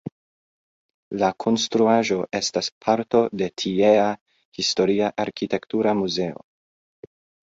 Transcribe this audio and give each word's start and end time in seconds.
La 1.23 1.27
konstruaĵo 1.43 2.15
estas 2.39 2.69
parto 2.85 3.21
de 3.41 3.49
tiea 3.63 4.05
Historia 4.61 5.11
Arkitektura 5.25 5.95
muzeo. 6.01 6.43